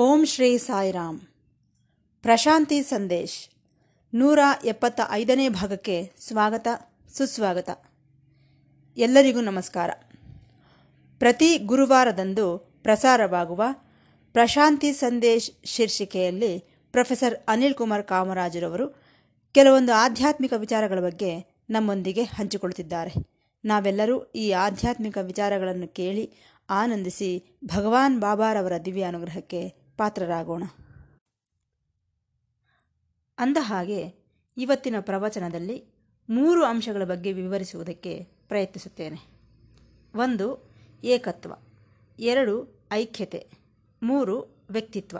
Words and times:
ಓಂ 0.00 0.24
ಶ್ರೀ 0.24 0.58
ಸಾಯಿರಾಮ್. 0.58 1.20
ಪ್ರಶಾಂತಿ 2.22 2.82
ಸಂದೇಶ್. 2.82 3.48
ನೂರ 4.14 4.38
ಎಪ್ಪತ್ತ 4.64 5.00
ಐದನೇ 5.10 5.48
ಭಾಗಕ್ಕೆ 5.48 6.12
ಸ್ವಾಗತ, 6.20 6.68
ಸುಸ್ವಾಗತ. 7.14 7.84
ಎಲ್ಲರಿಗೂ 8.96 9.40
ನಮಸ್ಕಾರ. 9.40 9.90
ಪ್ರತಿ 11.18 11.58
ಗುರುವಾರದಂದು 11.58 12.58
ಪ್ರಸಾರವಾಗುವ 12.58 13.62
ಪ್ರಶಾಂತಿ 14.32 14.92
ಸಂದೇಶ್ 14.92 15.66
ಶೀರ್ಷಿಕೆಯಲ್ಲಿ 15.66 16.58
ಪ್ರೊಫೆಸರ್ 16.92 17.34
ಅನಿಲ್ 17.48 17.74
ಕುಮಾರ್ 17.74 18.04
ಕಾಮರಾಜರವರು 18.04 19.02
ಕೆಲವೊಂದು 19.52 19.92
ಆಧ್ಯಾತ್ಮಿಕ 19.92 20.52
ವಿಚಾರಗಳ 20.56 21.00
ಬಗ್ಗೆ 21.00 21.62
ನಮ್ಮೊಂದಿಗೆ 21.70 22.22
ಹಂಚಿಕೊಳ್ಳುತ್ತಿದ್ದಾರೆ. 22.22 23.12
ನಾವೆಲ್ಲರೂ 23.64 24.24
ಈ 24.24 24.50
ಆಧ್ಯಾತ್ಮಿಕ 24.50 25.18
ವಿಚಾರಗಳನ್ನು 25.18 25.88
ಕೇಳಿ 25.88 26.32
ಆನಂದಿಸಿ 26.70 27.58
ಭಗವಾನ್ 27.64 28.20
ಬಾಬಾರವರ 28.20 28.72
ದಿವ್ಯ 28.84 29.02
ಅನುಗ್ರಹಕ್ಕೆ 29.02 29.87
ಪಾತ್ರರಾಗೋಣ. 29.98 30.62
ಅಂದ 33.38 33.56
ಹಾಗೆ 33.60 34.14
ಇವತ್ತಿನ 34.56 34.94
ಪ್ರವಚನದಲ್ಲಿ 35.00 35.84
ಮೂರು 36.30 36.64
ಅಂಶಗಳ 36.64 37.04
ಬಗ್ಗೆ 37.04 37.32
ವಿವರಿಸುವುದಕ್ಕೆ 37.32 38.28
ಪ್ರಯತ್ನಿಸುತ್ತೇನೆ. 38.48 39.16
ಒಂದು, 40.14 40.70
ಏಕತ್ವ. 41.04 41.52
ಎರಡು, 42.18 42.86
ಐಕ್ಯತೆ. 42.92 43.48
ಮೂರು, 44.02 44.64
ವ್ಯಕ್ತಿತ್ವ. 44.70 45.18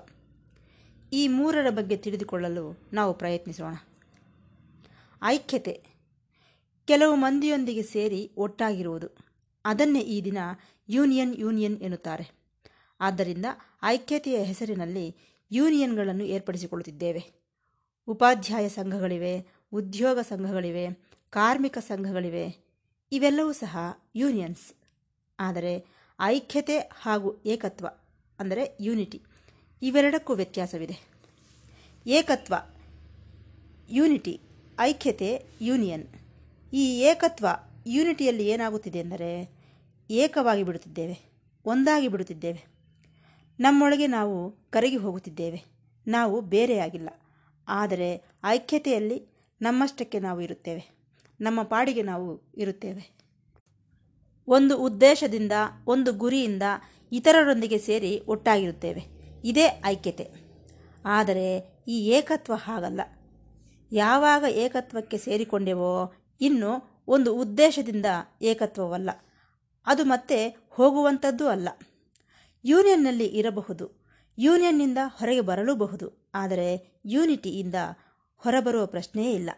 ಈ 1.13 1.29
ಮೂರರ 1.29 1.71
ಬಗ್ಗೆ 1.71 1.97
ತಿಳಿದುಕೊಳ್ಳಲು 1.97 2.79
ನಾವು 2.93 3.15
ಪ್ರಯತ್ನಿಸೋಣ. 3.15 3.75
ಐಕ್ಯತೆ. 5.23 5.85
ಕೆಲವು 6.85 7.15
ಮಂದಿಯೊಂದಿಗೆ 7.15 7.83
ಸೇರಿ 7.83 8.31
ಒಟ್ಟಾಗಿರುವುದು. 8.37 9.09
ಅದನ್ನೇ 9.65 10.01
ಈ 10.01 10.25
ದಿನ 10.25 10.39
ಯೂನಿಯನ್ 10.89 11.35
ಯೂನಿಯನ್ 11.39 11.81
ಎನ್ನುತ್ತಾರೆ. 11.81 12.38
ಆದ್ದರಿಂದ 13.01 13.47
ಐಕ್ಯತೆಯ 13.85 14.39
ಹೆಸರಿನಲ್ಲಿ 14.43 15.07
ಯೂನಿಯನ್ಗಳನ್ನು 15.51 16.25
ಏರ್ಪಡಿಸಿಕೊಳ್ಳುತ್ತಿದ್ದೇವೆ. 16.25 17.23
ಉಪಾಧ್ಯಾಯ 18.09 18.69
ಸಂಘಗಳಿವೆ, 18.69 19.35
ಉದ್ಯೋಗ 19.73 20.19
ಸಂಘಗಳಿವೆ, 20.23 20.85
ಕಾರ್ಮಿಕ 21.33 21.79
ಸಂಘಗಳಿವೆ, 21.79 22.47
ಇವೆಲ್ಲವೂ 23.13 23.53
ಸಹ 23.53 23.77
ಯೂನಿಯನ್ಸ್. 24.17 24.65
ಆದರೆ 25.39 25.75
ಐಕ್ಯತೆ 26.21 26.79
ಹಾಗೂ 27.01 27.29
ಏಕತ್ವ 27.47 27.87
ಅಂದರೆ 28.39 28.65
ಯೂನಿಟಿ 28.81 29.21
ಇವೆರಡಕ್ಕೂ 29.83 30.33
ವ್ಯತ್ಯಾಸವಿದೆ. 30.35 30.97
ಏಕತ್ವ, 32.07 32.55
ಯೂನಿಟಿ, 33.91 34.35
ಐಕ್ಯತೆ, 34.81 35.31
ಯೂನಿಯನ್. 35.61 36.07
ಈ 36.73 36.85
ಏಕತ್ವ 37.01 37.47
ಯೂನಿಟಿಯಲ್ಲಿ 37.87 38.47
ಏನಾಗುತ್ತಿದೆ 38.49 38.99
ಎಂದರೆ 38.99 39.31
ಏಕವಾಗಿ 40.11 40.63
ಬಿಡುತ್ತಿದ್ದೇವೆ, 40.63 41.17
ಒಂದಾಗಿ 41.65 42.09
ಬಿಡುತ್ತಿದ್ದೇವೆ. 42.09 42.78
ನಮ್ಮೊಳಗೆ 43.61 44.07
ನಾವು 44.07 44.51
ಕರಗಿ 44.71 44.97
ಹೋಗುತ್ತಿದ್ದೇವೆ. 44.97 45.65
ನಾವು 46.07 46.41
ಬೇರೆಯಾಗಿಲ್ಲ. 46.41 47.09
ಆದರೆ 47.69 48.23
ಐಕ್ಯತೆಯಲ್ಲಿ 48.45 49.27
ನಮ್ಮಷ್ಟಕ್ಕೆ 49.63 50.19
ನಾವು 50.19 50.41
ಇರುತ್ತೇವೆ. 50.41 50.99
ನಮ್ಮ 51.41 51.63
ಪಾಡಿಗೆ 51.63 52.03
ನಾವು 52.03 52.53
ಇರುತ್ತೇವೆ. 52.57 53.19
ಒಂದು 54.49 54.79
ಉದ್ದೇಶದಿಂದ, 54.79 55.53
ಒಂದು 55.87 56.13
ಗುರಿಯಿಂದ 56.13 56.63
ಇತರರೊಂದಿಗೆ 57.13 57.79
ಸೇರಿ 57.79 58.23
ಒಟ್ಟಾಗಿರುತ್ತೇವೆ. 58.29 59.03
ಇದೇ 59.45 59.83
ಐಕ್ಯತೆ. 59.85 60.31
ಆದರೆ 61.05 61.79
ಈ 61.89 62.09
ಏಕತ್ವ 62.09 62.55
ಹಾಗಲ್ಲ. 62.55 63.01
ಯಾವಾಗ 63.93 64.45
ಏಕತ್ವಕ್ಕೆ 64.51 65.19
ಸೇರಿಕೊಂಡೆವೋ 65.19 66.13
ಇನ್ನು 66.41 67.03
ಒಂದು 67.09 67.37
ಉದ್ದೇಶದಿಂದ 67.37 68.07
ಏಕತ್ವವಲ್ಲ. 68.43 69.11
ಅದು 69.87 70.05
ಮತ್ತೆ 70.05 70.57
ಹೋಗುವಂಥದ್ದು 70.71 71.49
ಅಲ್ಲ. 71.49 71.69
ಯೂನಿಯನ್ನಲ್ಲಿ 72.69 73.27
ಇರಬಹುದು. 73.27 74.05
ಯೂನಿಯನ್ನಿಂದ 74.39 74.99
ಹೊರಗೆ 75.07 75.41
ಬರಲೂಬಹುದು. 75.41 76.31
ಆದರೆ 76.35 77.01
ಯೂನಿಟಿಯಿಂದ 77.05 77.75
ಹೊರಬರುವ 78.37 78.87
ಪ್ರಶ್ನೆಯೇ 78.87 79.33
ಇಲ್ಲ. 79.33 79.51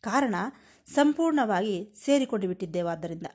ಕಾರಣ 0.00 0.34
ಸಂಪೂರ್ಣವಾಗಿ 0.86 1.94
ಸೇರಿಕೊಂಡು 2.04 2.46
ಬಿಟ್ಟಿದ್ದೇವಾದ್ದರಿಂದ 2.46 3.26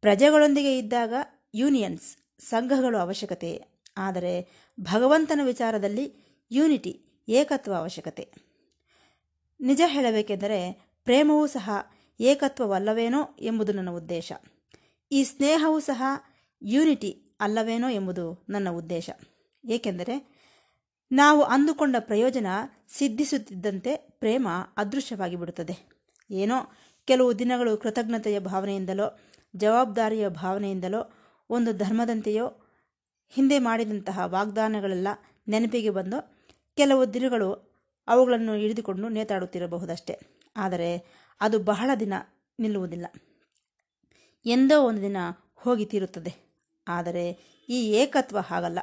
ಪ್ರಜೆಗಳೊಂದಿಗೆ 0.00 0.78
ಇದ್ದಾಗ 0.78 1.14
ಯೂನಿಯನ್ಸ್ 1.54 2.42
ಸಂಘಗಳು 2.42 2.98
ಅವಶ್ಯಕತೆ. 2.98 3.82
ಆದರೆ 3.96 4.48
ಭಗವಂತನ 4.80 5.40
ವಿಚಾರದಲ್ಲಿ 5.44 6.14
ಯೂನಿಟಿ 6.52 7.22
ಏಕತ್ವ 7.28 7.74
ಅವಶ್ಯಕತೆ. 7.74 8.32
ನಿಜ 9.60 9.80
ಹೇಳಬೇಕೆಂದರೆ 9.86 10.90
ಪ್ರೇಮವೂ 11.04 11.46
ಸಹ 11.46 11.70
ಏಕತ್ವವಲ್ಲವೇನೋ 12.20 13.36
ಎಂಬುದು 13.40 13.72
ನನ್ನ 13.72 13.90
ಉದ್ದೇಶ. 13.90 14.32
ಈ 15.12 15.24
ಸ್ನೇಹವೂ 15.24 15.80
ಸಹ 15.80 16.02
ಯೂನಿಟಿ 16.62 17.29
ಅಲ್ಲವೇನೋ 17.40 17.88
ಎಂಬುದು 17.88 18.44
ನನ್ನ 18.48 18.70
ಉದ್ದೇಶ. 18.70 19.10
ಏಕೆಂದರೆ 19.68 20.40
ನಾವು 21.12 21.42
ಅಂದುಕೊಂಡ 21.42 21.96
ಪ್ರಯೋಜನ 21.98 22.46
ಸಿದ್ಧಿಸುತ್ತಿದ್ದಂತೆ 22.88 23.96
ಪ್ರೇಮ 23.96 24.48
ಅದೃಶ್ಯವಾಗಿ 24.76 25.36
ಬಿಡುತ್ತದೆ. 25.36 26.04
ಏನೋ 26.30 26.72
ಕೆಲವು 27.04 27.38
ದಿನಗಳು 27.38 27.76
ಕೃತಜ್ಞತೆಯ 27.76 28.40
ಭಾವನೆಯಿಂದಲೋ, 28.40 29.18
ಜವಾಬ್ದಾರಿಯ 29.56 30.28
ಭಾವನೆಯಿಂದಲೋ, 30.28 31.12
ಒಂದು 31.50 31.72
ಧರ್ಮದಂತೆಯೋ, 31.72 32.70
ಹಿಂದೆ 33.28 33.58
ಮಾಡಿದಂತಹ 33.58 34.20
ವಾಗ್ದಾನಗಳೆಲ್ಲ 34.24 35.08
ನೆನಪಿಗೆ 35.48 35.90
ಬಂದು, 35.90 36.46
ಕೆಲವು 36.76 37.14
ದಿನಗಳು 37.14 37.70
ಅವುಗಳನ್ನು 38.08 38.54
ಹಿಡಿದುಕೊಂಡು 38.54 39.08
ನೇತಾಡುತ್ತಿರಬಹುದಷ್ಟೆ. 39.08 40.18
ಆದರೆ 40.56 41.04
ಅದು 41.40 41.58
ಬಹಳ 41.58 41.90
ದಿನ 42.00 42.12
ನಿಲ್ಲುವುದಿಲ್ಲ. 42.58 43.06
ಎಂದೋ 44.46 44.82
ಒಂದು 44.82 45.02
ದಿನ 45.02 45.16
ಹೋಗಿ 45.54 45.84
ತೀರುತ್ತದೆ. 45.84 46.49
ಆದರೆ 46.88 47.38
ಈ 47.68 47.92
ಏಕತ್ವ 47.92 48.38
ಹಾಗಲ್ಲ. 48.38 48.78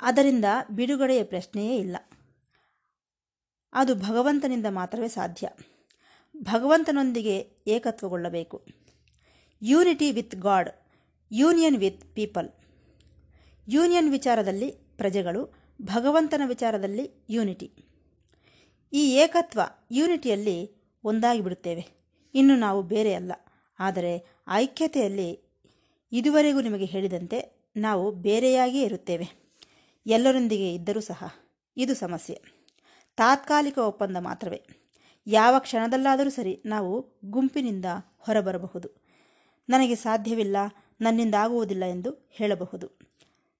ಅದರಿಂದ 0.00 0.44
ಬಿಡುಗಡೆಯ 0.70 1.24
ಪ್ರಶ್ನೆಯೇ 1.24 1.76
ಇಲ್ಲ. 1.76 1.96
ಅದು 3.72 3.94
ಭಗವಂತನಿಂದ 3.94 4.66
ಮಾತ್ರವೇ 4.70 5.08
ಸಾಧ್ಯ. 5.08 5.48
ಭಗವಂತನೊಂದಿಗೆ 6.36 7.56
ಏಕತ್ವಗೊಳ್ಳಬೇಕು. 7.66 8.66
Unity 9.62 10.12
with 10.12 10.34
God, 10.34 10.70
union 11.32 11.76
with 11.76 12.14
people. 12.14 12.48
Union 13.68 14.10
ವಿಚಾರದಲ್ಲಿ 14.10 14.70
ಪ್ರಜೆಗಳು, 14.70 15.54
ಭಗವಂತನ 15.82 16.42
ವಿಚಾರದಲ್ಲಿ 16.46 17.26
ಯೂನಿಟಿ. 17.30 17.72
ಈ 18.92 19.14
ಏಕತ್ವ 19.14 19.60
ಯೂನಿಟಿಯಲ್ಲಿ 19.90 20.84
ಒಂದಾಗಿ 21.04 21.40
ಬಿಡುತ್ತೇವೆ 21.40 21.88
ಇನ್ನು 22.34 22.56
ನಾವು 22.56 22.82
ಬೇರೆ 22.82 23.14
ಅಲ್ಲ. 23.14 23.32
ಆದರೆ 23.78 24.42
ಐಕ್ಯತೆಯಲ್ಲಿ 24.48 25.43
ಇದುವರೆಗೂ 26.14 26.60
ನಿಮಗೆ 26.60 26.84
ಹೇಳಿದಂತೆ 26.84 27.68
ನಾವು 27.76 28.10
ಬೇರೆಯಾಗಿಯೇ 28.10 28.84
ಇರುತ್ತೇವೆ. 28.84 29.28
ಎಲ್ಲರೊಂದಿಗೆ 30.06 30.74
ಇದ್ದರೂ 30.74 31.00
ಸಹ 31.00 31.34
ಇದು 31.76 31.94
ಸಮಸ್ಯೆ. 31.94 32.42
ತಾತ್ಕಾಲಿಕ 33.16 33.78
ಒಪ್ಪಂದ 33.78 34.16
ಮಾತ್ರವೇ. 34.16 34.66
ಯಾವ 35.26 35.58
ಕ್ಷಣದಲ್ಲಾದರೂ 35.58 36.30
ಸರಿ 36.30 36.62
ನಾವು 36.66 37.20
ಗುಂಪಿನಿಂದ 37.24 37.84
ಹೊರಬರಬಹುದು. 38.18 38.88
ನನಗೆ 39.68 39.94
ಸಾಧ್ಯವಿಲ್ಲ, 39.94 40.56
ನನ್ನಿಂದ 41.00 41.34
ಆಗುವುದಿಲ್ಲ 41.34 41.84
ಎಂದು 41.84 42.28
ಹೇಳಬಹುದು. 42.30 42.98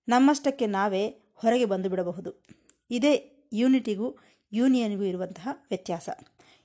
ನಮ್ಮಷ್ಟಕ್ಕೆ 0.09 0.67
ನಾವೇ 0.67 1.09
ಹೊರಗೆ 1.35 1.65
ಬಂದು 1.65 1.89
ಬಿಡಬಹುದು 1.89 2.45
ಇದೇ 2.91 3.47
ಯೂನಿಟಿಗೂ 3.53 4.19
ಯೂನಿಯನ್ಗೂ 4.53 5.03
ಇರುವಂತಹ 5.03 5.49
ವ್ಯತ್ಯಾಸ. 5.53 6.09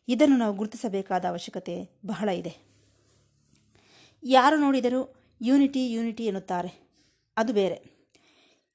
ಇದನ್ನು 0.07 0.37
ನಾವು 0.37 0.55
ಗುರುತಿಸಬೇಕಾದ 0.55 1.25
ಅವಶ್ಯಕತೆ 1.25 1.99
ಬಹಳ 2.05 2.29
ಇದೆ. 2.29 2.69
ಯಾರು 4.23 4.57
ನೋಡಿದರೂ 4.57 5.18
ಯೂನಿಟಿ 5.41 5.91
ಯೂನಿಟಿ 5.91 6.25
ಎನ್ನುತ್ತಾರೆ. 6.25 6.89
ಅದು 7.37 7.53
ಬೇರೆ. 7.53 7.99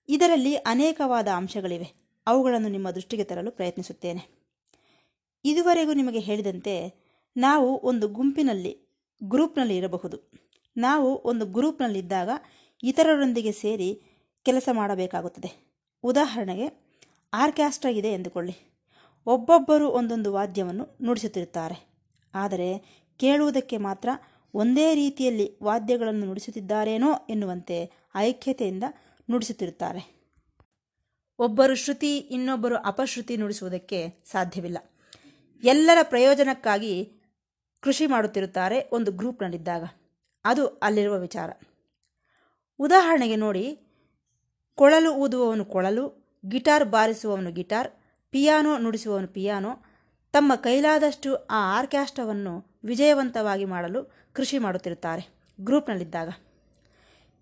ಇದರಲ್ಲಿ 0.09 0.55
ಅನೇಕವಾದ 0.55 1.29
ಅಂಶಗಳಿವೆ. 1.29 2.05
ಅವುಗಳನ್ನು 2.27 2.69
ನಿಮ್ಮ 2.69 2.91
ದೃಷ್ಟಿಗೆ 2.91 3.25
ತರಲು 3.25 3.51
ಪ್ರಯತ್ನಿಸುತ್ತೇನೆ. 3.51 4.45
ಇದುವರೆಗೂ 5.45 5.93
ನಿಮಗೆ 5.93 6.19
ಹೇಳಿದಂತೆ 6.19 7.05
ನಾವು 7.37 7.81
ಒಂದು 7.83 8.09
ಗುಂಪಿನಲ್ಲಿ, 8.09 8.89
ಗ್ರೂಪ್ನಲ್ಲಿ 9.25 9.77
ಇರಬಹುದು. 9.77 10.31
ನಾವು 10.77 11.23
ಒಂದು 11.25 11.47
ಗ್ರೂಪ್ನಲ್ಲಿದ್ದಾಗ 11.47 12.31
ಇತರರೊಂದಿಗೆ 12.83 13.53
ಸೇರಿ 13.53 14.03
ಕೆಲಸ 14.43 14.69
ಮಾಡಬೇಕಾಗುತ್ತದೆ. 14.73 15.77
ಉದಾಹರಣೆಗೆ, 16.03 16.85
ಆರ್ಕೆಸ್ಟ್ರಾ 17.35 17.91
ಇದೆ 17.91 18.09
ಎಂದುಕೊಳ್ಳಿ. 18.09 18.75
ಒಬ್ಬೊಬ್ಬರು 19.27 19.91
ಒಂದೊಂದು 19.91 20.33
ವಾದ್ಯವನ್ನು 20.33 20.89
ನುಡಿಸುತ್ತಿರುತ್ತಾರೆ. 21.03 21.95
ಆದರೆ, 22.35 22.79
ಕೇಳುವುದಕ್ಕೆ 23.17 23.77
ಮಾತ್ರ 23.77 24.09
ಒಂದೇ 24.55 24.95
ರೀತಿಯಲ್ಲಿ 24.95 25.59
ವಾದ್ಯಗಳನ್ನು 25.63 26.27
ನುಡಿಸುತ್ತಿದ್ದಾರೇನೋ 26.27 27.27
ಎನ್ನುವಂತೆ 27.31 27.91
ಐಕ್ಯತೆಯಿಂದ 28.17 28.85
ನುಡಿಸುತ್ತಿರುತ್ತಾರೆ. 29.31 30.15
ಒಬ್ಬರು 31.39 31.75
ಶ್ರುತಿ, 31.75 32.19
ಇನ್ನೊಬ್ಬರು 32.19 32.77
ಅಪಶ್ರುತಿ 32.77 33.37
ನುಡಿಸುವುದಕ್ಕೆ 33.37 34.09
ಸಾಧ್ಯವಿಲ್ಲ. 34.25 34.79
ಎಲ್ಲರ 35.63 35.99
ಪ್ರಯೋಜನಕ್ಕಾಗಿ 36.03 37.13
ಕೃಷಿ 37.81 38.07
ಮಾಡುತ್ತಿರುತ್ತಾರೆ 38.07 38.89
ಒಂದು 38.93 39.13
ಗ್ರೂಪ್ನಲ್ಲಿದ್ದಾಗ 39.13 39.85
ಅದು 40.45 40.67
ಅಲ್ಲಿರುವ 40.67 41.19
ವಿಚಾರ. 41.19 41.51
ಉದಾಹರಣೆಗೆ 42.79 43.37
ನೋಡಿ, 43.37 43.79
ಕೊಳಲು 44.75 45.15
ಊದುವವನು 45.15 45.65
ಕೊಳಲು, 45.65 46.35
ಗಿಟಾರ್ 46.49 46.85
ಬಾರಿಸುವವನು 46.85 47.53
ಗಿಟಾರ್, 47.53 47.89
ಪಿಯಾನೋ 48.31 48.79
ನುಡಿಸುವವನು 48.79 49.29
ಪಿಯಾನೋ, 49.29 49.71
ತಮ್ಮ 50.33 50.55
ಕೈಲಾದಷ್ಟು 50.55 51.35
ಆ 51.37 51.79
ಆರ್ಕೆಸ್ಟ್ರಾವನ್ನು 51.79 52.81
ವಿಜಯವಂತವಾಗಿ 52.85 53.65
ಮಾಡಲು 53.65 54.24
ಕೃಷಿ 54.35 54.59
ಮಾಡುತ್ತಿರುತ್ತಾರೆ. 54.59 55.25
ಗ್ರೂಪ್ನಲ್ಲಿದ್ದಾಗ, 55.61 56.31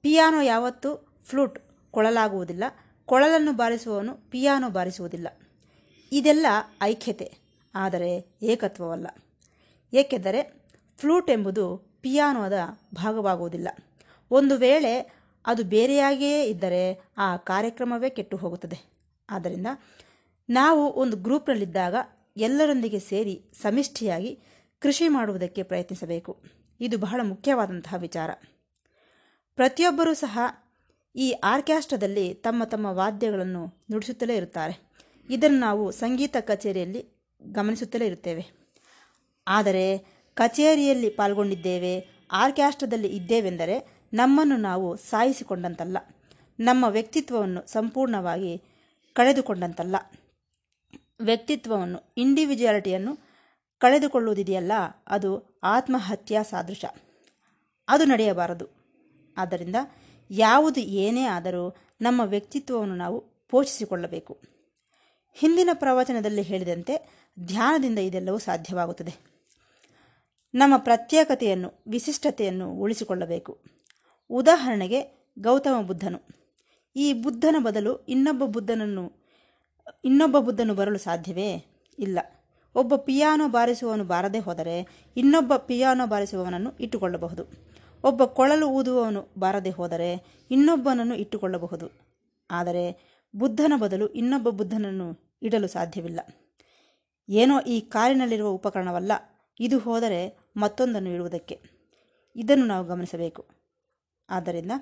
ಪಿಯಾನೋ 0.00 0.40
ಯಾವತ್ತೂ 0.40 0.90
ಫ್ಲೂಟ್ 1.24 1.58
ಕೊಳಲಾಗುವುದಿಲ್ಲ, 1.90 2.64
ಕೊಳಲನ್ನು 3.06 3.52
ಬಾರಿಸುವವನು 3.52 4.14
ಪಿಯಾನೋ 4.30 4.70
ಬಾರಿಸುವುದಿಲ್ಲ. 4.70 5.28
ಇದೆಲ್ಲ 6.12 6.46
ಐಕ್ಯತೆ, 6.82 7.28
ಆದರೆ 7.74 8.10
ಏಕತ್ವವಲ್ಲ. 8.42 9.08
ಏಕೆಂದರೆ 9.92 10.40
ಫ್ಲೂಟ್ 10.96 11.30
ಎಂಬುದು 11.30 11.64
ಪಿಯಾನೋದ 12.00 12.52
ಭಾಗವಾಗುವುದಿಲ್ಲ. 12.94 13.68
ಒಂದು 14.30 14.54
ವೇಳೆ 14.56 14.92
ಅದು 15.46 15.64
ಬೇರೆಯಾಗಿಯೇ 15.64 16.44
ಇದ್ದರೆ 16.44 16.82
ಆ 17.18 17.36
ಕಾರ್ಯಕ್ರಮವೇ 17.36 18.10
ಕೆಟ್ಟು 18.10 18.36
ಹೋಗುತ್ತದೆ 18.36 18.78
ಆದ್ದರಿಂದ 19.30 19.66
ನಾವು 20.48 20.82
ಒಂದು 20.92 21.16
ಗ್ರೂಪ್ನಲ್ಲಿದ್ದಾಗ 21.16 21.94
ಎಲ್ಲರೊಂದಿಗೆ 22.36 23.00
ಸೇರಿ 23.00 23.34
ಸಮಿಷ್ಟಿಯಾಗಿ 23.62 24.30
ಕೃಷಿ 24.78 25.08
ಮಾಡುವುದಕ್ಕೆ 25.08 25.62
ಪ್ರಯತ್ನಿಸಬೇಕು. 25.62 26.32
ಇದು 26.82 26.98
ಬಹಳ 26.98 27.20
ಮುಖ್ಯವಾದಂತಹ 27.22 27.94
ವಿಚಾರ. 27.94 28.30
ಪ್ರತಿಯೊಬ್ಬರೂ 29.54 30.14
ಸಹ 30.14 30.38
ಈ 31.16 31.30
ಆರ್ಕೆಸ್ಟ್ರಾದಲ್ಲಿ 31.30 32.34
ತಮ್ಮ 32.34 32.64
ತಮ್ಮ 32.64 32.86
ವಾದ್ಯಗಳನ್ನು 32.86 33.66
ನುಡಿಸುತ್ತಲೇ 33.66 34.36
ಇರುತ್ತಾರೆ. 34.36 34.92
ಇದನ್ನು 35.30 35.58
ನಾವು 35.58 35.90
ಸಂಗೀತ 35.90 36.36
ಕಚೇರಿಯಲ್ಲಿ 36.40 37.22
ಗಮನಿಸುತ್ತಲೇ 37.42 38.06
ಇರುತ್ತೇವೆ. 38.06 38.46
ಆದರೆ 39.48 39.98
ಕಚೇರಿಯಲ್ಲಿ 40.34 41.10
ಪಾಲ್ಗೊಂಡಿದ್ದೇವೆ 41.10 42.08
ಆರ್ಕೆಸ್ಟ್ರಾದಲ್ಲಿ 42.32 43.08
ಇದ್ದೇವೆಂದರೆ 43.08 44.02
ನಮ್ಮನ್ನು 44.12 44.56
ನಾವು 44.56 44.96
ಸಾಯಿಸಿಕೊಂಡಂತಲ್ಲ. 44.96 45.98
ನಮ್ಮ 46.60 46.84
ವ್ಯಕ್ತಿತ್ವವನ್ನು 46.88 47.66
ಸಂಪೂರ್ಣವಾಗಿ 47.66 48.62
ಕಳೆದುಕೊಂಡಂತಲ್ಲ. 49.12 49.96
ವ್ಯಕ್ತಿತ್ವವನ್ನು 51.20 52.14
ಇಂಡಿವಿಜುವಾಲಿಟಿಯನ್ನು 52.16 53.18
ಕಳೆದುಕೊಳ್ಳುವುದಿದೆಯಲ್ಲ, 53.82 54.72
ಅದು 55.06 55.60
ಆತ್ಮಹತ್ಯಾ 55.62 56.42
ಸಾದೃಶ. 56.42 56.84
ಅದು 57.88 58.04
ನಡೆಯಬಾರದು. 58.04 58.66
ಆದ್ದರಿಂದ 59.36 59.76
ಯಾವುದು 60.30 60.80
ಏನೇ 60.80 61.24
ಆದರೂ 61.24 61.76
ನಮ್ಮ 62.00 62.20
ವ್ಯಕ್ತಿತ್ವವನ್ನು 62.24 62.96
ನಾವು 62.96 63.20
ಪೋಷಿಸಿಕೊಳ್ಳಬೇಕು. 63.48 64.40
ಹಿಂದಿನ 65.32 65.70
ಪ್ರವಚನದಲ್ಲಿ 65.72 66.42
ಹೇಳಿದಂತೆ 66.42 67.26
ಧ್ಯಾನದಿಂದ 67.46 67.98
ಇದೆಲ್ಲವೂ 67.98 68.38
ಸಾಧ್ಯವಾಗುತ್ತದೆ. 68.38 69.14
ನಮ್ಮ 70.54 70.76
ಪ್ರತ್ಯೇಕತೆಯನ್ನು, 70.76 71.82
ವಿಶಿಷ್ಟತೆಯನ್ನು 71.86 72.72
ಉಳಿಸಿಕೊಳ್ಳಬೇಕು. 72.72 73.62
ಉದಾಹರಣೆಗೆ 74.30 75.30
ಗೌತಮ 75.38 75.80
ಬುದ್ಧನು. 75.80 76.20
ಈ 76.96 77.12
ಬುದ್ಧನ 77.12 77.56
ಬದಲು 77.58 78.04
ಇನ್ನೊಬ್ಬ 78.04 78.44
ಬುದ್ಧನನ್ನು, 78.44 79.12
ಇನ್ನೊಬ್ಬ 80.04 80.38
ಬುದ್ಧನು 80.38 80.74
ಬರಲು 80.74 80.98
ಸಾಧ್ಯವೇ 80.98 81.64
ಇಲ್ಲ. 81.98 82.18
ಒಬ್ಬ 82.74 82.96
ಪಿಯಾನೋ 82.96 83.48
ಬಾರಿಸುವವನು 83.48 84.04
ಬಾರದೆ 84.04 84.38
ಹೋದರೆ 84.38 84.88
ಇನ್ನೊಬ್ಬ 85.16 85.56
ಪಿಯಾನೋ 85.56 86.06
ಬಾರಿಸುವವನನ್ನು 86.06 86.72
ಇಟ್ಟುಕೊಳ್ಳಬಹುದು. 86.80 87.44
ಒಬ್ಬ 88.04 88.24
ಕೊಳಲು 88.24 88.68
ಊದುವವನು 88.68 89.28
ಬಾರದೆ 89.38 89.70
ಹೋದರೆ 89.70 90.40
ಇನ್ನೊಬ್ಬನನ್ನು 90.50 91.14
ಇಟ್ಟುಕೊಳ್ಳಬಹುದು. 91.14 91.90
ಆದರೆ 92.50 93.12
ಬುದ್ಧನ 93.36 93.72
ಬದಲು 93.76 94.08
ಇನ್ನೊಬ್ಬ 94.08 94.48
ಬುದ್ಧನನ್ನು 94.48 95.38
ಇಡಲು 95.42 95.68
ಸಾಧ್ಯವಿಲ್ಲ. 95.68 96.20
ಏನೋ 97.28 97.60
ಈ 97.60 97.80
ಕಾರಿನಲ್ಲಿರುವ 97.80 98.48
ಉಪಕರಣವಲ್ಲ, 98.48 99.12
ಇದು 99.60 99.78
ಹೋದರೆ 99.78 100.38
ಮತ್ತೊಂದನ್ನು 100.56 101.10
ಇಡುವುದಕ್ಕೆ. 101.10 101.60
ಇದನ್ನು 102.36 102.66
ನಾವು 102.66 102.86
ಗಮನಿಸಬೇಕು. 102.86 103.46
ಆದ್ದರಿಂದ 104.30 104.72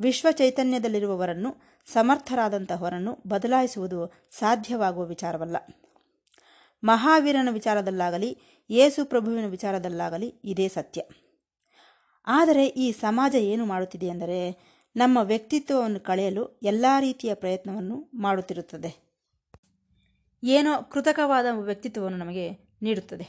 ವಿಶ್ವ 0.00 0.28
ಚೈತನ್ಯದಲ್ಲಿರುವವರನ್ನು 0.30 1.56
ಸಮರ್ಥರಾದಂತಹವರನ್ನು 1.92 3.18
ಬದಲಾಯಿಸುವುದು 3.26 4.28
ಸಾಧ್ಯವಾಗುವ 4.30 5.04
ವಿಚಾರವಲ್ಲ. 5.04 5.56
ಮಹಾವೀರನ 6.86 7.48
ವಿಚಾರದಲ್ಲಾಗಲಿ, 7.52 8.38
ಯೇಸು 8.70 9.04
ಪ್ರಭುವಿನ 9.04 9.46
ವಿಚಾರದಲ್ಲಾಗಲಿ 9.46 10.40
ಇದೇ 10.44 10.68
ಸತ್ಯ. 10.68 11.02
ಆದರೆ 12.26 12.66
ಈ 12.66 12.92
ಸಮಾಜ 12.92 13.34
ಏನು 13.34 13.66
ಮಾಡುತ್ತಿದೆ 13.66 14.06
ಎಂದರೆ 14.06 14.40
ನಮ್ಮ 14.96 15.18
ವ್ಯಕ್ತಿತ್ವವನ್ನು 15.18 16.00
ಕಳೆಯಲು 16.00 16.60
ಎಲ್ಲ 16.62 16.86
ರೀತಿಯ 17.00 17.34
ಪ್ರಯತ್ನವನ್ನು 17.34 18.10
ಮಾಡುತ್ತಿರುತ್ತದೆ. 18.14 19.06
ಏನೋ 20.44 20.82
ಕೃತಕವಾದ 20.82 21.46
ವ್ಯಕ್ತಿತ್ವವನ್ನು 21.52 22.18
ನಮಗೆ 22.18 22.50
ನೀಡುತ್ತದೆ. 22.82 23.26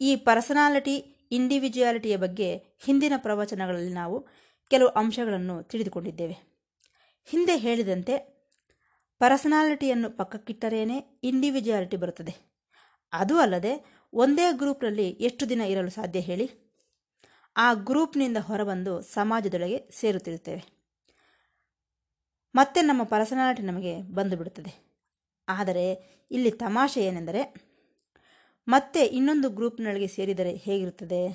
ಈ 0.00 0.16
ಪರ್ಸನಾಲಿಟಿ 0.16 0.96
ಇಂಡಿವಿಜುವಾಲಿಟಿಯ 1.32 2.16
ಬಗ್ಗೆ 2.16 2.56
ಹಿಂದಿನ 2.56 3.12
ಪ್ರವಚನಗಳಲ್ಲಿ 3.16 3.92
ನಾವು 3.92 4.26
ಕೆಲವು 4.70 4.88
ಅಂಶಗಳನ್ನು 4.88 5.62
ತಿಳಿದುಕೊಂಡಿದ್ದೇವೆ. 5.62 6.36
ಹಿಂದೆ 7.24 7.56
ಹೇಳಿದಂತೆ, 7.56 8.18
ಪರ್ಸನಾಲಿಟಿಯನ್ನು 9.18 10.10
ಪಕ್ಕಕ್ಕಿಟ್ಟರೇನೆ 10.10 11.20
ಇಂಡಿವಿಜುವಾಲಿಟಿ 11.24 11.96
ಬರುತ್ತದೆ. 11.96 12.53
ಅದು 13.14 13.38
ಅಲ್ಲದೆ 13.38 14.02
ಒಂದೇ 14.12 14.52
ಗ್ರೂಪ್ನಲ್ಲಿ 14.52 15.08
ಎಷ್ಟು 15.10 15.48
ದಿನ 15.48 15.60
ಇರಲು 15.60 15.90
ಸಾಧ್ಯ 15.90 16.20
ಹೇಳಿ? 16.20 16.50
ಆ 17.56 17.74
ಗ್ರೂಪ್ನಿಂದ 17.74 18.36
ಹೊರಬಂದು 18.36 19.02
ಸಮಾಜದೊಳಗೆ 19.02 19.90
ಸೇರುತ್ತಿರುತ್ತೇವೆ. 19.92 20.64
ಮತ್ತೆ 22.54 22.82
ನಮ್ಮ 22.82 23.02
ಪರ್ಸನಾಲಿಟಿ 23.02 23.62
ನಮಗೆ 23.62 24.02
ಬಂದು 24.02 24.36
ಬಿಡುತ್ತದೆ. 24.36 24.94
ಆದರೆ 25.48 26.14
ಇಲ್ಲಿ 26.30 26.50
ತಮಾಷೆ 26.50 27.04
ಏನೆಂದರೆ, 27.04 27.54
ಮತ್ತೆ 28.68 29.04
ಇನ್ನೊಂದು 29.04 29.50
ಗ್ರೂಪ್ನೊಳಗೆ 29.50 30.06
ಸೇರಿದರೆ 30.06 30.56
ಹೇಗಿರುತ್ತದೆ? 30.56 31.28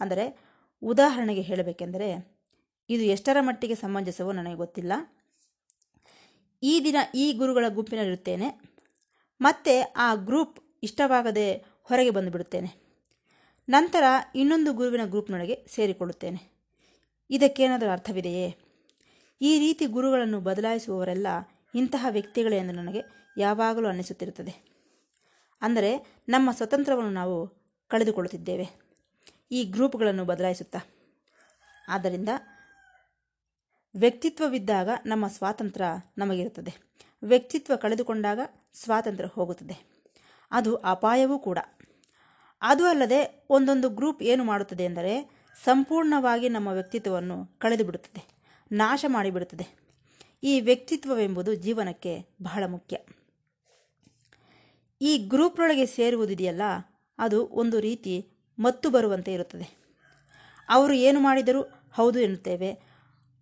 ಅಂದರೆ 0.00 0.38
ಉದಾಹರಣೆಗೆ 0.82 1.40
ಹೇಳಬೇಕೆಂದರೆ, 1.40 2.40
ಇದು 2.88 3.02
ಎಷ್ಟರ 3.02 3.36
ಮಟ್ಟಿಗೆ 3.40 3.74
ಸಮಂಜಸವೋ 3.74 4.32
ನನಗೆ 4.32 4.54
ಗೊತ್ತಿಲ್ಲ. 4.54 4.92
ಈ 6.62 6.80
ದಿನ 6.84 6.96
ಈ 7.14 7.32
ಗುರುಗಳ 7.32 7.64
ಗುಂಪಿನಲ್ಲಿರುತ್ತೇನೆ. 7.68 8.70
ಮತ್ತೆ 9.40 9.80
ಆ 9.80 10.14
ಗ್ರೂಪ್ 10.14 10.69
ಇಷ್ಟವಾಗದೆ 10.82 11.64
ಹೊರಗೆ 11.82 12.10
ಬಂದುಬಿಡುತ್ತೇನೆ. 12.10 12.90
ನಂತರ 13.68 14.02
ಇನ್ನೊಂದು 14.34 14.72
ಗುರುವಿನ 14.72 15.04
ಗ್ರೂಪ್ನೊಳಗೆ 15.04 15.66
ಸೇರಿಕೊಳ್ಳುತ್ತೇನೆ. 15.68 16.60
ಇದಕ್ಕೇನಾದರೂ 17.30 17.90
ಅರ್ಥವಿದೆಯೇ? 17.90 18.56
ಈ 19.40 19.58
ರೀತಿ 19.58 19.86
ಗುರುಗಳನ್ನು 19.86 20.40
ಬದಲಾಯಿಸುವವರೆಲ್ಲ 20.40 21.26
ಇಂತಹ 21.74 22.06
ವ್ಯಕ್ತಿಗಳೇ 22.10 22.56
ಎಂದು 22.56 22.72
ನನಗೆ 22.72 23.00
ಯಾವಾಗಲೂ 23.38 23.88
ಅನ್ನಿಸುತ್ತಿರುತ್ತದೆ. 23.88 24.70
ಅಂದರೆ 25.62 26.20
ನಮ್ಮ 26.28 26.52
ಸ್ವತಂತ್ರವನ್ನು 26.52 27.10
ನಾವು 27.10 27.48
ಕಳೆದುಕೊಳ್ಳುತ್ತಿದ್ದೇವೆ. 27.88 28.68
ಈ 29.50 29.64
ಗ್ರೂಪ್ಗಳನ್ನು 29.64 30.24
ಬದಲಾಯಿಸುತ್ತಾ. 30.24 30.78
ಆದ್ದರಿಂದ 31.88 32.28
ವ್ಯಕ್ತಿತ್ವವಿದ್ದಾಗ 33.94 34.88
ನಮ್ಮ 35.06 35.28
ಸ್ವಾತಂತ್ರ್ಯ 35.28 35.86
ನಮಗಿರುತ್ತದೆ. 36.18 36.74
ವ್ಯಕ್ತಿತ್ವ 37.22 37.76
ಕಳೆದುಕೊಂಡಾಗ 37.76 38.40
ಸ್ವಾತಂತ್ರ್ಯ 38.74 39.28
ಹೋಗುತ್ತದೆ. 39.28 39.89
ಅದು 40.52 40.70
ಅಪಾಯವೂ 40.92 41.38
ಕೂಡ. 41.38 41.58
ಅದು 42.62 42.84
ಅಲ್ಲದೆ 42.86 43.20
ಒಂದೊಂದು 43.50 43.88
ಗ್ರೂಪ್ 43.90 44.22
ಏನು 44.22 44.44
ಮಾಡುತ್ತದೆ 44.44 44.84
ಎಂದರೆ 44.84 45.14
ಸಂಪೂರ್ಣವಾಗಿ 45.56 46.48
ನಮ್ಮ 46.48 46.68
ವ್ಯಕ್ತಿತ್ವವನ್ನು 46.68 47.36
ಕಳೆದು 47.58 47.84
ಬಿಡುತ್ತದೆ 47.84 48.22
ನಾಶ 48.72 49.04
ಮಾಡಿಬಿಡುತ್ತದೆ. 49.08 49.66
ಈ 50.42 50.60
ವ್ಯಕ್ತಿತ್ವವೆಂಬುದು 50.60 51.54
ಜೀವನಕ್ಕೆ 51.54 52.12
ಬಹಳ 52.42 52.62
ಮುಖ್ಯ. 52.66 52.96
ಈ 55.00 55.12
ಗ್ರೂಪ್ನೊಳಗೆ 55.32 55.86
ಸೇರುವುದಿದೆಯಲ್ಲ, 55.86 56.62
ಅದು 57.18 57.38
ಒಂದು 57.62 57.80
ರೀತಿ 57.80 58.14
ಮತ್ತು 58.58 58.86
ಬರುವಂತೆ 58.90 59.32
ಇರುತ್ತದೆ. 59.32 59.66
ಅವರು 60.68 60.92
ಏನು 60.92 61.20
ಮಾಡಿದರೂ 61.20 61.62
ಹೌದು 61.92 62.18
ಎನ್ನುತ್ತೇವೆ, 62.20 62.70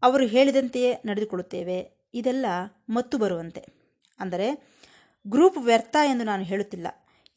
ಅವರು 0.02 0.26
ಹೇಳಿದಂತೆಯೇ 0.26 0.90
ನಡೆದುಕೊಳ್ಳುತ್ತೇವೆ, 1.04 1.78
ಇದೆಲ್ಲ 2.14 2.46
ಮತ್ತು 2.88 3.18
ಬರುವಂತೆ. 3.18 3.62
ಅಂದರೆ 4.18 4.48
ಗ್ರೂಪ್ 5.28 5.58
ವ್ಯರ್ಥ 5.58 5.96
ಎಂದು 6.04 6.24
ನಾನು 6.24 6.42
ಹೇಳುತ್ತಿಲ್ಲ. 6.42 6.86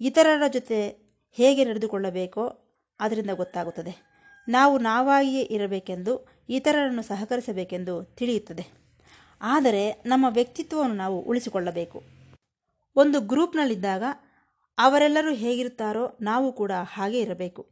ಇತರರ 0.01 0.47
ಜೊತೆ 0.47 0.89
ಹೇಗೆ 1.31 1.65
ನಡೆದುಕೊಳ್ಳಬೇಕೋ 1.65 2.57
ಅದರಿಂದ 2.99 3.29
ಗೊತ್ತಾಗುತ್ತದೆ. 3.29 4.11
ನಾವು 4.47 4.77
ನಾವಾಗಿಯೇ 4.77 5.41
ಇರಬೇಕೆಂದು, 5.41 6.27
ಇತರರನ್ನು 6.49 7.01
ಸಹಕರಿಸಬೇಕೆಂದು 7.01 8.03
ತಿಳಿಯುತ್ತದೆ. 8.03 8.67
ಆದರೆ 9.41 9.91
ನಮ್ಮ 9.91 10.25
ವ್ಯಕ್ತಿತ್ವವನ್ನು 10.29 10.95
ನಾವು 10.95 11.19
ಉಳಿಸಿಕೊಳ್ಳಬೇಕು. 11.19 12.03
ಒಂದು 12.95 13.21
ಗ್ರೂಪ್ನಲ್ಲಿದ್ದಾಗ 13.21 14.03
ಅವರೆಲ್ಲರೂ 14.77 15.33
ಹೇಗಿರುತ್ತಾರೋ 15.33 16.17
ನಾವು 16.21 16.53
ಕೂಡ 16.53 16.71
ಹಾಗೆ 16.83 17.19
ಇರಬೇಕು. 17.21 17.71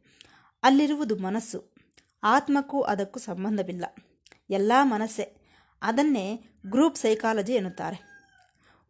ಅಲ್ಲಿರುವುದು 0.62 1.16
ಮನಸ್ಸು. 1.16 1.74
ಆತ್ಮಕ್ಕೂ 2.22 2.80
ಅದಕ್ಕೂ 2.80 3.20
ಸಂಬಂಧವಿಲ್ಲ. 3.20 3.84
ಎಲ್ಲ 4.50 4.72
ಮನಸ್ಸೇ. 4.82 5.36
ಅದನ್ನೇ 5.82 6.44
ಗ್ರೂಪ್ 6.66 6.96
ಸೈಕಾಲಜಿ 6.96 7.52
ಎನ್ನುತ್ತಾರೆ. 7.52 8.10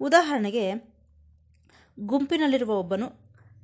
ಉದಾಹರಣೆಗೆ 0.01 0.90
ಗುಂಪಿನಲ್ಲಿರುವ 2.01 2.79
ಒಬ್ಬನು 2.79 3.09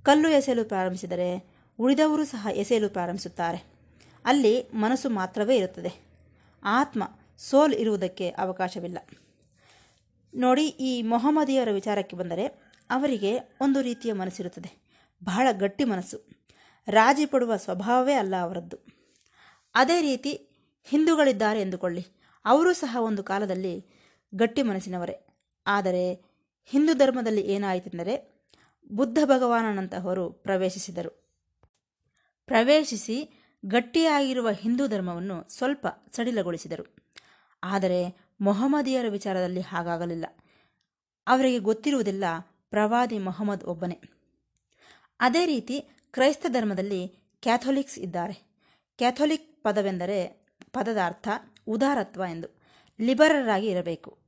ಕಲ್ಲು 0.02 0.28
ಎಸೆಯಲು 0.28 0.64
ಪ್ರಾರಂಭಿಸಿದರೆ 0.64 1.56
ಉಳಿದವರು 1.78 2.24
ಸಹ 2.24 2.48
ಎಸೆಯಲು 2.54 2.88
ಪ್ರಾರಂಭಿಸುತ್ತಾರೆ. 2.88 3.64
ಅಲ್ಲಿ 4.24 4.68
ಮನಸ್ಸು 4.74 5.10
ಮಾತ್ರವೇ 5.10 5.56
ಇರುತ್ತದೆ. 5.56 6.06
ಆತ್ಮ 6.64 7.02
ಸೋಲ್ 7.38 7.74
ಇರುವುದಕ್ಕೆ 7.74 8.28
ಅವಕಾಶವಿಲ್ಲ. 8.28 8.98
ನೋಡಿ, 10.34 10.66
ಈ 10.66 11.02
ಮೊಹಮ್ಮದಿಯವರ 11.02 11.68
ವಿಚಾರಕ್ಕೆ 11.70 12.16
ಬಂದರೆ 12.16 12.46
ಅವರಿಗೆ 12.90 13.36
ಒಂದು 13.60 13.80
ರೀತಿಯ 13.80 14.12
ಮನಸ್ಸಿರುತ್ತದೆ. 14.12 14.86
ಬಹಳ 15.24 15.48
ಗಟ್ಟಿ 15.52 15.84
ಮನಸ್ಸು. 15.84 16.46
ರಾಜಿ 16.88 17.26
ಪಡುವ 17.26 17.56
ಸ್ವಭಾವವೇ 17.56 18.12
ಅಲ್ಲ 18.12 18.34
ಅವರದ್ದು. 18.40 18.76
ಅದೇ 19.74 20.00
ರೀತಿ 20.00 20.50
ಹಿಂದೂಗಳಿದ್ದಾರೆ 20.84 21.60
ಎಂದುಕೊಳ್ಳಿ. 21.60 22.06
ಅವರು 22.44 22.72
ಸಹ 22.72 22.96
ಒಂದು 23.00 23.22
ಕಾಲದಲ್ಲಿ 23.22 23.86
ಗಟ್ಟಿ 24.34 24.62
ಮನಸ್ಸಿನವರೇ. 24.62 25.26
ಆದರೆ 25.66 26.25
ಹಿಂದೂ 26.66 26.94
ಧರ್ಮದಲ್ಲಿ 26.94 27.40
ಏನಾಯಿತೆಂದರೆ 27.40 28.44
ಬುದ್ಧ 28.92 29.18
ಭಗವಾನನಂತಹವರು 29.24 30.30
ಪ್ರವೇಶಿಸಿದರು. 30.30 31.10
ಪ್ರವೇಶಿಸಿ 32.46 33.30
ಗಟ್ಟಿಯಾಗಿರುವ 33.66 34.50
ಹಿಂದೂ 34.50 34.86
ಧರ್ಮವನ್ನು 34.86 35.48
ಸ್ವಲ್ಪ 35.48 35.86
ಸಡಿಲಗೊಳಿಸಿದರು. 36.12 36.96
ಆದರೆ 37.62 38.30
ಮೊಹಮ್ಮದಿಯರ 38.40 39.04
ವಿಚಾರದಲ್ಲಿ 39.08 39.60
ಹಾಗಾಗಲಿಲ್ಲ. 39.60 40.24
ಅವರಿಗೆ 41.26 41.58
ಗೊತ್ತಿರುವುದಿಲ್ಲ 41.58 42.24
ಪ್ರವಾದಿ 42.70 43.18
ಮೊಹಮ್ಮದ್ 43.18 43.64
ಒಬ್ಬನೇ. 43.64 44.00
ಅದೇ 45.20 45.46
ರೀತಿ 45.46 45.80
ಕ್ರೈಸ್ತ 46.10 46.46
ಧರ್ಮದಲ್ಲಿ 46.48 47.08
ಕ್ಯಾಥೋಲಿಕ್ಸ್ 47.40 47.98
ಇದ್ದಾರೆ. 47.98 48.46
ಕ್ಯಾಥೋಲಿಕ್ 48.98 49.64
ಪದವೆಂದರೆ 49.64 50.46
ಪದದ 50.72 50.98
ಅರ್ಥ 51.04 51.28
ಉದಾರತ್ವ 51.66 52.22
ಎಂದು 52.30 52.48
ಲಿಬರರಾಗಿ 53.00 53.66
ಇರಬೇಕು. 53.66 54.18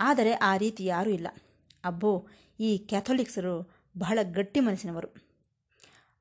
ಆದರೆ 0.00 0.32
ಆ 0.32 0.56
ರೀತಿ 0.56 0.84
ಯಾರೂ 0.84 1.10
ಇಲ್ಲ. 1.10 1.28
ಅಬ್ಬೋ, 1.88 2.28
ಈ 2.60 2.78
ಕ್ಯಾಥೋಲಿಕ್ಸರು 2.78 3.72
ಬಹಳ 3.98 4.18
ಗಟ್ಟಿ 4.22 4.60
ಮನಸ್ಸಿನವರು. 4.60 5.08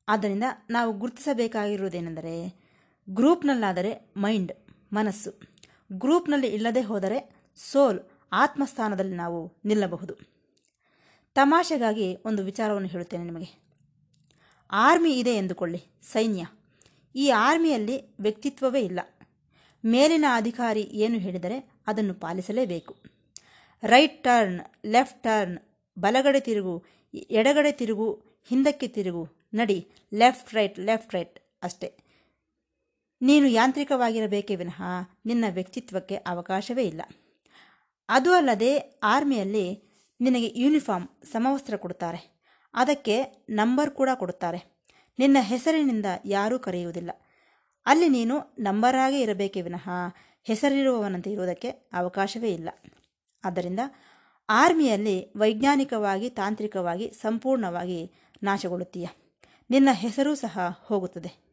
ಆದ್ದರಿಂದ 0.08 0.44
ನಾವು 0.70 0.94
ಗುರುತಿಸಬೇಕಾಗಿರುವುದೇನೆಂದರೆ, 0.94 2.56
ಗ್ರೂಪ್ನಲ್ಲಾದರೆ 3.10 4.12
ಮೈಂಡ್, 4.18 4.54
ಮನಸ್ಸು. 4.94 5.32
ಗ್ರೂಪ್ನಲ್ಲಿ 5.94 6.48
ಇಲ್ಲದೆ 6.48 6.82
ಹೋದರೆ 6.82 7.48
ಸೋಲ್, 7.56 8.00
ಆತ್ಮಸ್ಥಾನದಲ್ಲಿ 8.32 9.16
ನಾವು 9.16 9.54
ನಿಲ್ಲಬಹುದು. 9.66 10.14
ತಮಾಷೆಗಾಗಿ 11.36 12.18
ಒಂದು 12.26 12.44
ವಿಚಾರವನ್ನು 12.44 12.88
ಹೇಳುತ್ತೇನೆ 12.88 13.24
ನಿಮಗೆ. 13.24 13.68
ಆರ್ಮಿ 14.72 15.20
ಇದೆ 15.20 15.34
ಎಂದುಕೊಳ್ಳಿ, 15.34 15.84
ಸೈನ್ಯ. 16.02 16.46
ಈ 17.16 17.30
ಆರ್ಮಿಯಲ್ಲಿ 17.30 18.16
ವ್ಯಕ್ತಿತ್ವವೇ 18.20 18.82
ಇಲ್ಲ. 18.82 19.00
ಮೇಲಿನ 19.86 20.26
ಅಧಿಕಾರಿ 20.34 20.82
ಏನು 20.82 21.18
ಹೇಳಿದರೆ 21.18 21.72
ಅದನ್ನು 21.88 22.14
ಪಾಲಿಸಲೇಬೇಕು. 22.14 23.17
ರೈಟ್ 23.84 24.24
ಟರ್ನ್, 24.24 24.60
ಲೆಫ್ಟ್ 24.86 25.24
ಟರ್ನ್, 25.24 25.58
ಬಲಗಡೆ 26.00 26.40
ತಿರುಗು, 26.40 26.86
ಎಡಗಡೆ 27.14 27.72
ತಿರುಗು, 27.72 28.24
ಹಿಂದಕ್ಕೆ 28.48 28.88
ತಿರುಗು, 28.88 29.30
ನಡಿ, 29.54 29.88
ಲೆಫ್ಟ್ 30.14 30.54
ರೈಟ್ 30.54 30.80
ಲೆಫ್ಟ್ 30.80 31.14
ರೈಟ್ 31.14 31.40
ಅಷ್ಟೇ. 31.64 31.98
ನೀನು 33.22 33.48
ಯಾಂತ್ರಿಕವಾಗಿರಬೇಕೇ 33.48 34.56
ವಿನಃ 34.56 34.82
ನಿನ್ನ 35.26 35.46
ವ್ಯಕ್ತಿತ್ವಕ್ಕೆ 35.50 36.16
ಅವಕಾಶವೇ 36.16 36.84
ಇಲ್ಲ. 36.84 37.02
ಅದು 38.10 38.34
ಅಲ್ಲದೆ 38.34 39.00
ಆರ್ಮಿಯಲ್ಲಿ 39.04 39.84
ನಿನಗೆ 40.22 40.54
ಯೂನಿಫಾರ್ಮ್, 40.56 41.26
ಸಮವಸ್ತ್ರ 41.26 41.76
ಕೊಡುತ್ತಾರೆ. 41.76 42.38
ಅದಕ್ಕೆ 42.74 43.46
ನಂಬರ್ 43.50 43.92
ಕೂಡ 43.92 44.10
ಕೊಡುತ್ತಾರೆ. 44.16 44.78
ನಿನ್ನ 45.20 45.38
ಹೆಸರಿನಿಂದ 45.40 46.06
ಯಾರೂ 46.26 46.60
ಕರೆಯುವುದಿಲ್ಲ. 46.60 47.12
ಅಲ್ಲಿ 47.86 48.10
ನೀನು 48.10 48.56
ನಂಬರಾಗೇ 48.60 49.22
ಇರಬೇಕೇ 49.22 49.62
ವಿನಃ 49.62 49.90
ಹೆಸರಿರುವವನಂತೆ 50.44 51.32
ಇರುವುದಕ್ಕೆ 51.32 51.70
ಅವಕಾಶವೇ 51.70 52.54
ಇಲ್ಲ. 52.54 52.70
ಆದ್ದರಿಂದ 53.44 53.80
ಆರ್ಮಿಯಲ್ಲಿ 54.50 55.32
ವೈಜ್ಞಾನಿಕವಾಗಿ, 55.38 56.30
ತಾಂತ್ರಿಕವಾಗಿ 56.30 57.12
ಸಂಪೂರ್ಣವಾಗಿ 57.12 58.12
ನಾಶಗೊಳ್ಳುತ್ತೀಯ. 58.44 59.08
ನಿನ್ನ 59.70 59.90
ಹೆಸರು 59.92 60.36
ಸಹ 60.36 60.60
ಹೋಗುತ್ತದೆ. 60.86 61.48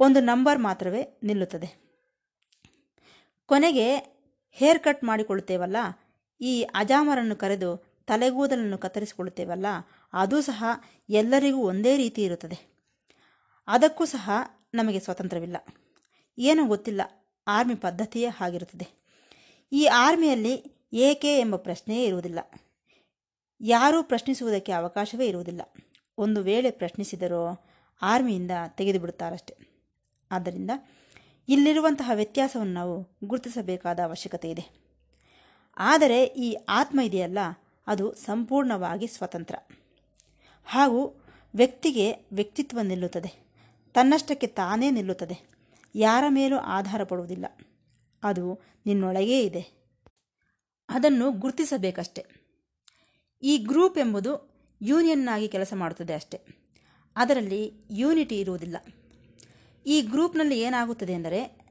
ಒಂದು 0.00 0.20
ನಂಬರ್ 0.20 0.58
ಮಾತ್ರವೇ 0.58 1.18
ನಿಲ್ಲುತ್ತದೆ. 1.22 1.86
ಕೊನೆಗೆ 3.46 3.96
ಹೇರ್ 4.52 4.78
ಕಟ್ 4.78 5.04
ಮಾಡಿಕೊಳ್ಳುತ್ತೇವಲ್ಲ? 5.04 5.76
ಈ 6.40 6.62
ಅಜಾಮರನ್ನು 6.62 7.36
ಕರೆದು 7.36 8.02
ತಲೆಗೂದಲನ್ನು 8.06 8.78
ಕತ್ತರಿಸಿಕೊಳ್ಳುತ್ತೇವಲ್ಲ? 8.78 9.66
ಅದು 10.12 10.40
ಸಹ 10.40 10.64
ಎಲ್ಲರಿಗೂ 11.08 11.58
ಒಂದೇ 11.58 11.96
ರೀತಿ 11.96 12.22
ಇರುತ್ತದೆ. 12.22 12.76
ಅದಕ್ಕೂ 13.68 14.04
ಸಹ 14.04 14.30
ನಮಗೆ 14.74 15.00
ಸ್ವತಂತ್ರವಿಲ್ಲ 15.00 15.56
ಏನೂ 16.38 16.66
ಗೊತ್ತಿಲ್ಲ. 16.66 17.00
ಆರ್ಮಿ 17.46 17.74
ಪದ್ಧತಿಯೇ 17.74 18.26
ಹಾಗಿರುತ್ತದೆ. 18.26 19.06
ಈ 19.72 19.86
ಆರ್ಮಿಯಲ್ಲಿ 19.86 20.75
ಏಕೆ 20.92 21.38
ಎಂಬ 21.38 21.56
ಪ್ರಶ್ನೆಯೇ 21.56 22.04
ಇರುವುದಿಲ್ಲ. 22.04 22.38
ಯಾರೂ 23.60 24.02
ಪ್ರಶ್ನಿಸುವುದಕ್ಕೆ 24.02 24.72
ಅವಕಾಶವೇ 24.72 25.26
ಇರುವುದಿಲ್ಲ. 25.26 25.60
ಒಂದು 26.18 26.42
ವೇಳೆ 26.42 26.70
ಪ್ರಶ್ನಿಸಿದರೂ 26.70 27.66
ಆರ್ಮಿಯಿಂದ 28.02 28.50
ತೆಗೆದುಬಿಡುತ್ತಾರಷ್ಟೆ. 28.68 29.56
ಆದ್ದರಿಂದ 30.30 30.70
ಇಲ್ಲಿರುವಂತಹ 31.48 32.10
ವ್ಯತ್ಯಾಸವನ್ನು 32.14 32.72
ನಾವು 32.72 33.18
ಗುರುತಿಸಬೇಕಾದ 33.24 34.00
ಅವಶ್ಯಕತೆ 34.00 34.50
ಇದೆ. 34.50 34.86
ಆದರೆ 35.76 36.24
ಈ 36.24 36.56
ಆತ್ಮ 36.68 37.00
ಇದೆಯಲ್ಲ, 37.00 37.38
ಅದು 37.86 38.14
ಸಂಪೂರ್ಣವಾಗಿ 38.14 39.06
ಸ್ವತಂತ್ರ. 39.06 39.54
ಹಾಗೂ 40.64 41.24
ವ್ಯಕ್ತಿಗೆ 41.54 42.12
ವ್ಯಕ್ತಿತ್ವ 42.32 42.80
ನಿಲ್ಲುತ್ತದೆ. 42.80 43.46
ತನ್ನಷ್ಟಕ್ಕೆ 43.94 44.46
ತಾನೇ 44.46 44.90
ನಿಲ್ಲುತ್ತದೆ. 44.90 45.56
ಯಾರ 45.94 46.24
ಮೇಲೂ 46.28 46.56
ಆಧಾರ 46.56 47.04
ಪಡುವುದಿಲ್ಲ 47.04 47.46
ಅದು 48.22 48.60
ನಿನ್ನೊಳಗೇ 48.86 49.42
ಇದೆ. 49.42 49.75
ಅದನ್ನು 50.88 51.30
ಗುರುತಿಸಬೇಕಷ್ಟೆ. 51.32 52.26
ಈ 53.42 53.58
ಗ್ರೂಪ್ 53.58 53.98
ಎಂಬುದು 53.98 54.56
ಯೂನಿಯನ್ನಾಗಿ 54.82 55.48
ಕೆಲಸ 55.48 55.72
ಮಾಡುತ್ತದೆ 55.76 56.14
ಅಷ್ಟೆ. 56.14 56.40
ಅದರಲ್ಲಿ 57.16 57.72
ಯೂನಿಟಿ 57.90 58.40
ಇರುವುದಿಲ್ಲ. 58.40 58.76
ಈ 59.86 60.02
ಗ್ರೂಪ್ನಲ್ಲಿ 60.02 60.60
ಏನಾಗುತ್ತದೆ 60.60 61.12
ಎಂದರೆ, 61.12 61.66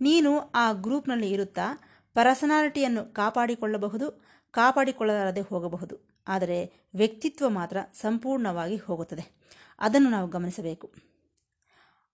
ನೀನು 0.00 0.40
ಆ 0.40 0.72
ಗ್ರೂಪ್ನಲ್ಲಿ 0.72 1.30
ಇರುತ್ತಾ 1.30 1.80
ಪರ್ಸನಾಲಿಟಿಯನ್ನು 2.14 3.14
ಕಾಪಾಡಿಕೊಳ್ಳಬಹುದು, 3.14 4.24
ಕಾಪಾಡಿಕೊಳ್ಳಲಾರದೆ 4.50 5.40
ಹೋಗಬಹುದು. 5.40 6.22
ಆದರೆ 6.28 6.88
ವ್ಯಕ್ತಿತ್ವ 6.94 7.48
ಮಾತ್ರ 7.48 7.76
ಸಂಪೂರ್ಣವಾಗಿ 7.92 8.76
ಹೋಗುತ್ತದೆ. 8.76 9.40
ಅದನ್ನು 9.78 10.10
ನಾವು 10.10 10.28
ಗಮನಿಸಬೇಕು. 10.28 10.94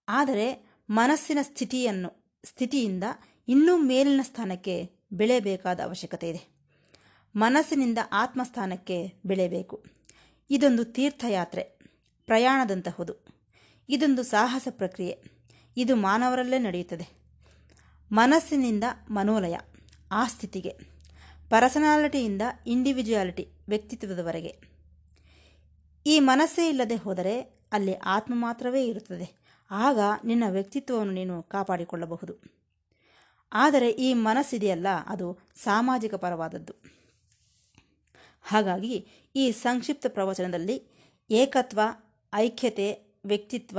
ಆದರೆ 0.08 0.70
ಮನಸ್ಸಿನ 0.90 1.38
ಸ್ಥಿತಿಯನ್ನು, 1.42 2.40
ಸ್ಥಿತಿಯಿಂದ 2.44 3.04
ಇನ್ನೂ 3.48 3.76
ಮೇಲಿನ 3.76 4.20
ಸ್ಥಾನಕ್ಕೆ 4.22 4.95
ಬೆಳೆಯಬೇಕಾದ 5.12 5.80
ಅವಶ್ಯಕತೆ 5.80 6.28
ಇದೆ. 6.28 6.56
ಮನಸ್ಸಿನಿಂದ 7.36 7.98
ಆತ್ಮಸ್ಥಾನಕ್ಕೆ 8.12 9.14
ಬೆಳೆಯಬೇಕು. 9.26 9.84
ಇದೊಂದು 10.50 10.84
ತೀರ್ಥಯಾತ್ರೆ, 10.84 11.62
ಪ್ರಯಾಣದಂತಹುದು. 12.26 13.14
ಇದೊಂದು 13.88 14.22
ಸಾಹಸ 14.22 14.68
ಪ್ರಕ್ರಿಯೆ. 14.70 15.22
ಇದು 15.76 15.96
ಮಾನವರಲ್ಲೇ 15.96 16.58
ನಡೆಯುತ್ತದೆ. 16.58 17.08
ಮನಸ್ಸಿನಿಂದ 18.12 18.84
ಮನೋಲಯ 19.10 19.56
ಆ 20.12 20.26
ಸ್ಥಿತಿಗೆ 20.26 20.70
ಪರ್ಸನಾಲಿಟಿಯಿಂದ 21.50 22.42
ಇಂಡಿವಿಜುವಾಲಿಟಿ 22.66 23.48
ವ್ಯಕ್ತಿತ್ವದವರೆಗೆ. 23.68 24.60
ಈ 26.06 26.20
ಮನಸ್ಸೇ 26.20 26.68
ಇಲ್ಲದೆ 26.68 26.96
ಹೋದರೆ 26.96 27.40
ಅಲ್ಲಿ 27.72 27.94
ಆತ್ಮ 27.94 28.34
ಮಾತ್ರವೇ 28.36 28.86
ಇರುತ್ತದೆ. 28.86 29.36
ಆಗ 29.70 29.98
ನಿನ್ನ 30.24 30.44
ವ್ಯಕ್ತಿತ್ವವನ್ನು 30.50 31.12
ನೀನು 31.12 31.42
ಕಾಪಾಡಿಕೊಳ್ಳಬಹುದು. 31.42 32.55
ಆದರೆ 33.58 33.88
ಈ 33.90 34.14
ಮನಸ್ಸಿದೆಯಲ್ಲ, 34.14 34.86
ಅದು 35.06 35.38
ಸಾಮಾಜಿಕ 35.54 36.14
ಪರವಾದದ್ದು. 36.14 36.74
ಹಾಗಾಗಿ 38.42 39.06
ಈ 39.36 39.44
ಸಂಕ್ಷಿಪ್ತ 39.50 40.06
ಪ್ರವಚನದಲ್ಲಿ 40.08 40.76
ಏಕತ್ವ, 41.30 41.80
ಐಕ್ಯತೆ, 42.34 42.88
ವ್ಯಕ್ತಿತ್ವ 43.24 43.78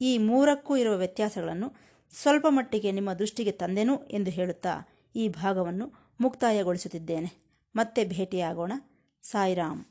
ಈ 0.00 0.18
ಮೂರಕ್ಕೂ 0.18 0.76
ಇರುವ 0.76 0.96
ವ್ಯತ್ಯಾಸಗಳನ್ನು 0.96 1.68
ಸ್ವಲ್ಪ 2.12 2.46
ಮಟ್ಟಿಗೆ 2.48 2.92
ನಿಮ್ಮ 2.92 3.12
ದೃಷ್ಟಿಗೆ 3.12 3.52
ತಂದೆನು 3.52 3.96
ಎಂದು 4.10 4.30
ಹೇಳುತ್ತಾ 4.30 4.74
ಈ 5.16 5.28
ಭಾಗವನ್ನು 5.28 5.86
ಮುಕ್ತಾಯಗೊಳಿಸುತ್ತಿದ್ದೇನೆ. 6.20 7.30
ಮತ್ತೆ 7.76 8.04
ಭೇಟಿಯಾಗೋಣ. 8.04 8.72
ಸಾಯಿರಾಮ್. 9.22 9.84